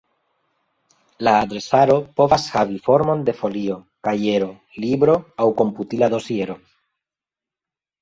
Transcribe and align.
La 1.27 1.33
adresaro 1.41 1.97
povas 2.21 2.47
havi 2.55 2.81
formon 2.89 3.23
de 3.29 3.37
folio, 3.43 3.79
kajero, 4.09 4.51
libro 4.89 5.19
aŭ 5.47 5.51
komputila 5.63 6.15
dosiero. 6.19 6.61